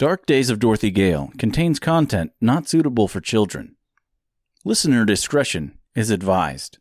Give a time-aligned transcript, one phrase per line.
[0.00, 3.76] Dark Days of Dorothy Gale contains content not suitable for children.
[4.64, 6.78] Listener discretion is advised.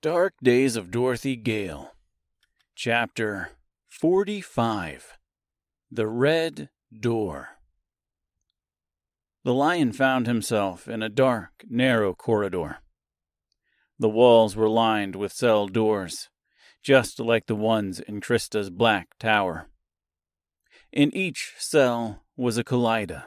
[0.00, 1.96] Dark Days of Dorothy Gale,
[2.76, 3.57] Chapter
[3.90, 5.18] 45
[5.90, 6.68] The Red
[7.00, 7.48] Door.
[9.44, 12.78] The lion found himself in a dark, narrow corridor.
[13.98, 16.28] The walls were lined with cell doors,
[16.82, 19.68] just like the ones in Krista's black tower.
[20.92, 23.24] In each cell was a kalidah.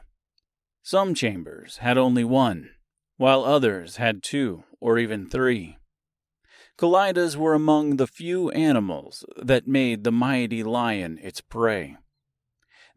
[0.83, 2.69] Some chambers had only one,
[3.17, 5.79] while others had two or even three.
[6.77, 11.97] Kalidahs were among the few animals that made the mighty lion its prey.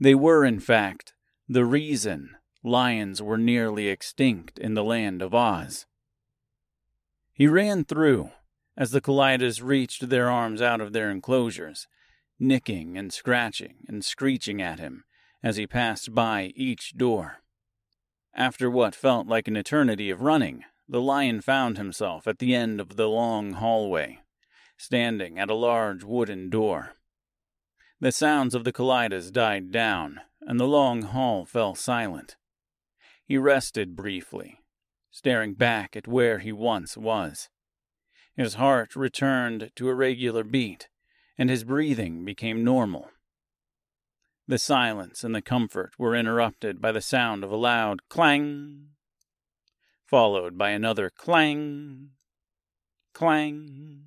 [0.00, 1.12] They were, in fact,
[1.48, 5.86] the reason lions were nearly extinct in the land of Oz.
[7.32, 8.30] He ran through
[8.76, 11.86] as the Kalidahs reached their arms out of their enclosures,
[12.38, 15.04] nicking and scratching and screeching at him
[15.42, 17.42] as he passed by each door.
[18.34, 22.80] After what felt like an eternity of running, the lion found himself at the end
[22.80, 24.18] of the long hallway,
[24.76, 26.94] standing at a large wooden door.
[28.00, 32.36] The sounds of the kalidahs died down, and the long hall fell silent.
[33.24, 34.60] He rested briefly,
[35.10, 37.48] staring back at where he once was.
[38.36, 40.88] His heart returned to a regular beat,
[41.38, 43.10] and his breathing became normal.
[44.46, 48.90] The silence and the comfort were interrupted by the sound of a loud clang
[50.06, 52.10] followed by another clang,
[53.12, 54.04] clang,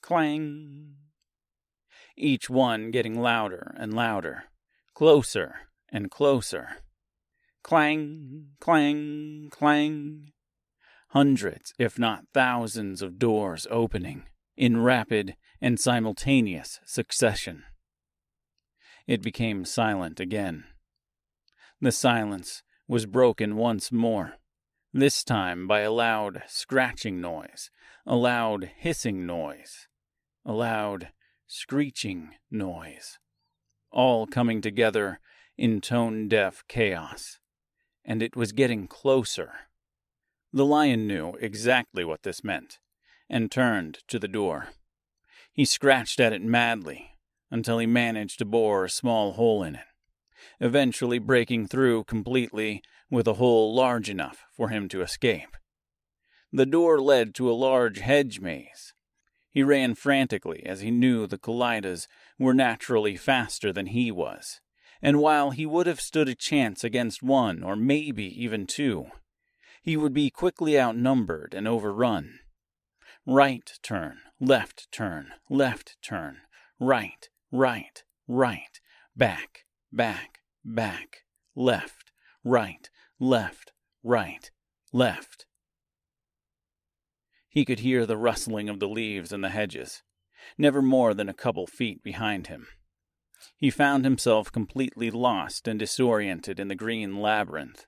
[0.00, 0.96] clang,
[2.16, 4.44] each one getting louder and louder,
[4.94, 5.56] closer
[5.90, 6.76] and closer.
[7.62, 10.32] Clang, clang, clang.
[11.08, 14.24] Hundreds, if not thousands, of doors opening
[14.56, 17.64] in rapid and simultaneous succession.
[19.06, 20.64] It became silent again.
[21.80, 24.34] The silence was broken once more
[24.96, 27.68] this time by a loud scratching noise,
[28.06, 29.88] a loud hissing noise,
[30.46, 31.08] a loud
[31.48, 33.18] screeching noise,
[33.90, 35.18] all coming together
[35.58, 37.40] in tone deaf chaos.
[38.04, 39.50] And it was getting closer.
[40.52, 42.78] The lion knew exactly what this meant,
[43.28, 44.68] and turned to the door.
[45.52, 47.18] He scratched at it madly
[47.50, 49.86] until he managed to bore a small hole in it,
[50.60, 55.56] eventually breaking through completely with a hole large enough for him to escape.
[56.52, 58.94] The door led to a large hedge maze.
[59.50, 62.06] He ran frantically as he knew the Kalidahs
[62.38, 64.60] were naturally faster than he was,
[65.00, 69.06] and while he would have stood a chance against one or maybe even two,
[69.82, 72.38] he would be quickly outnumbered and overrun.
[73.26, 76.38] Right turn, left turn, left turn,
[76.80, 78.80] right, right, right,
[79.14, 82.10] back, back, back, left,
[82.42, 82.88] right,
[83.24, 84.50] left, right,
[84.92, 85.46] left.
[87.48, 90.02] He could hear the rustling of the leaves in the hedges,
[90.58, 92.66] never more than a couple feet behind him.
[93.56, 97.86] He found himself completely lost and disoriented in the green labyrinth.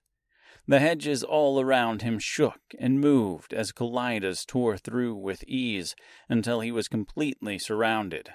[0.68, 5.94] The hedges all around him shook and moved as kalidahs tore through with ease
[6.28, 8.30] until he was completely surrounded.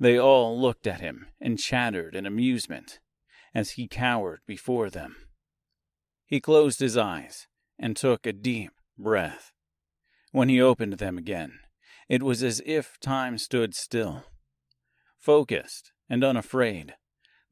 [0.00, 2.98] They all looked at him and chattered in amusement
[3.54, 5.25] as he cowered before them.
[6.26, 7.46] He closed his eyes
[7.78, 9.52] and took a deep breath.
[10.32, 11.60] When he opened them again,
[12.08, 14.24] it was as if time stood still.
[15.18, 16.94] Focused and unafraid,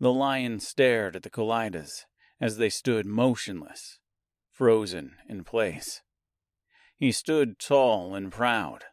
[0.01, 2.05] the lion stared at the kalidahs
[2.41, 4.01] as they stood motionless,
[4.51, 6.03] frozen in place.
[6.97, 8.85] He stood tall and proud,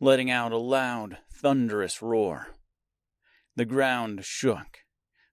[0.00, 2.48] letting out a loud, thunderous roar.
[3.56, 4.78] The ground shook,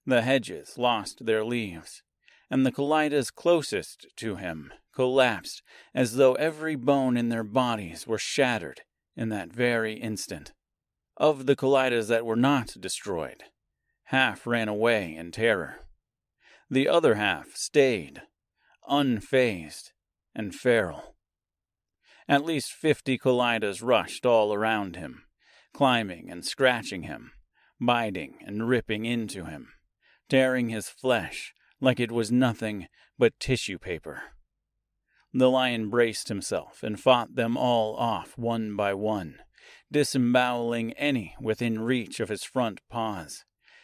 [0.06, 2.04] the hedges lost their leaves,
[2.50, 5.62] and the kalidahs closest to him collapsed
[5.94, 8.82] as though every bone in their bodies were shattered
[9.16, 10.54] in that very instant.
[11.18, 13.44] Of the kalidahs that were not destroyed,
[14.06, 15.80] half ran away in terror.
[16.70, 18.24] The other half stayed,
[18.90, 19.92] unfazed
[20.34, 21.16] and feral.
[22.28, 25.24] At least fifty kaleidas rushed all around him,
[25.74, 27.32] climbing and scratching him,
[27.80, 29.70] biting and ripping into him,
[30.28, 32.88] tearing his flesh like it was nothing
[33.18, 34.24] but tissue paper.
[35.34, 39.40] The lion braced himself and fought them all off one by one,
[39.92, 43.44] disemboweling any within reach of his front paws,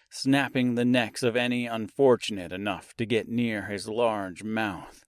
[0.09, 5.03] snapping the necks of any unfortunate enough to get near his large mouth.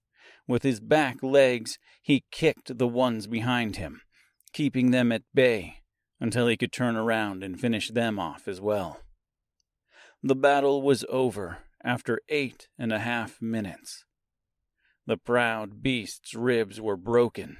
[0.47, 4.01] With his back legs, he kicked the ones behind him,
[4.51, 5.77] keeping them at bay
[6.19, 9.00] until he could turn around and finish them off as well.
[10.21, 14.06] The battle was over after eight and a half minutes.
[15.06, 17.57] The proud beast's ribs were broken,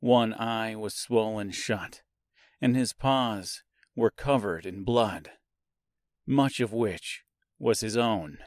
[0.00, 2.02] one eye was swollen shut,
[2.60, 3.62] and his paws
[3.94, 5.30] were covered in blood,
[6.26, 7.22] much of which
[7.58, 8.38] was his own.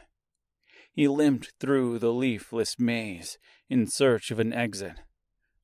[0.92, 3.38] He limped through the leafless maze
[3.70, 4.98] in search of an exit,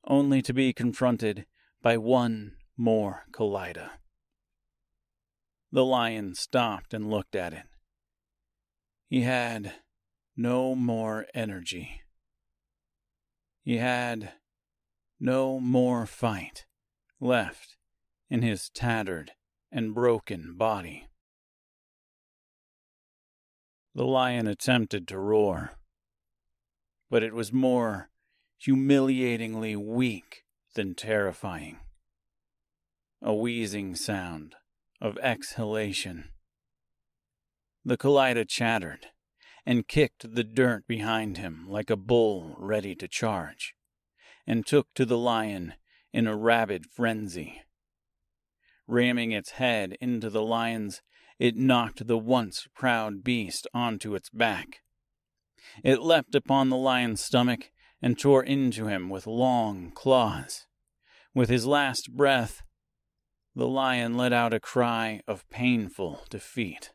[0.06, 1.46] only to be confronted
[1.82, 3.90] by one more Kalidah.
[5.72, 7.64] The lion stopped and looked at it.
[9.10, 9.74] He had
[10.36, 12.02] no more energy.
[13.64, 14.34] He had
[15.18, 16.64] no more fight
[17.18, 17.76] left
[18.30, 19.32] in his tattered
[19.72, 21.08] and broken body.
[23.96, 25.72] The lion attempted to roar,
[27.10, 28.10] but it was more
[28.58, 30.44] humiliatingly weak
[30.76, 31.80] than terrifying.
[33.20, 34.54] A wheezing sound
[35.00, 36.28] of exhalation.
[37.84, 39.06] The Kalidah chattered
[39.64, 43.74] and kicked the dirt behind him like a bull ready to charge,
[44.46, 45.74] and took to the lion
[46.12, 47.62] in a rabid frenzy.
[48.86, 51.00] Ramming its head into the lion's,
[51.38, 54.82] it knocked the once proud beast onto its back.
[55.82, 57.70] It leapt upon the lion's stomach
[58.02, 60.66] and tore into him with long claws.
[61.34, 62.62] With his last breath,
[63.54, 66.92] the lion let out a cry of painful defeat.